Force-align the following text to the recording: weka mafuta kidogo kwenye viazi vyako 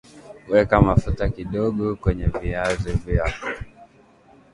weka 0.49 0.77
mafuta 0.81 1.29
kidogo 1.29 1.95
kwenye 1.95 2.25
viazi 2.25 2.91
vyako 2.93 3.45